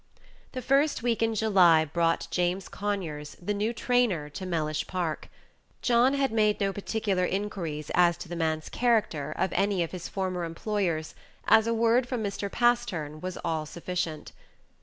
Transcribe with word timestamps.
The 0.53 0.63
first 0.63 1.03
week 1.03 1.21
in 1.21 1.35
July 1.35 1.85
brought 1.85 2.27
James 2.31 2.67
Conyers, 2.69 3.37
the 3.39 3.53
new 3.53 3.71
trainer, 3.71 4.29
to 4.31 4.47
Mellish 4.47 4.87
Park. 4.87 5.29
John 5.83 6.15
had 6.15 6.31
made 6.31 6.59
no 6.59 6.73
particular 6.73 7.23
inquiries 7.23 7.91
as 7.93 8.17
to 8.17 8.27
the 8.27 8.35
man's 8.35 8.67
character 8.67 9.31
of 9.37 9.53
any 9.53 9.83
of 9.83 9.91
his 9.91 10.07
former 10.09 10.43
employers, 10.43 11.13
as 11.47 11.67
a 11.67 11.73
word 11.75 12.07
from 12.07 12.23
Mr. 12.23 12.51
Pastern 12.51 13.21
was 13.21 13.37
all 13.45 13.67
sufficient. 13.67 14.31